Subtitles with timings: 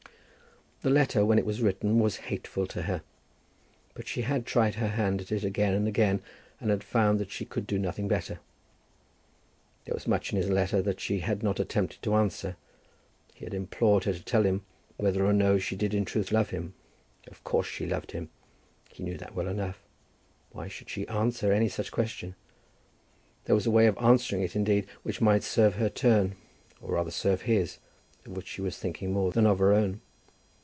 [0.83, 3.03] The letter when it was written was hateful to her;
[3.93, 6.23] but she had tried her hand at it again and again,
[6.59, 8.39] and had found that she could do nothing better.
[9.85, 12.55] There was much in his letter that she had not attempted to answer.
[13.35, 14.63] He had implored her to tell him
[14.97, 16.73] whether or no she did in truth love him.
[17.27, 18.31] Of course she loved him.
[18.91, 19.83] He knew that well enough.
[20.49, 22.33] Why should she answer any such question?
[23.45, 26.33] There was a way of answering it indeed which might serve her turn,
[26.81, 27.77] or rather serve his,
[28.25, 30.01] of which she was thinking more than of her own.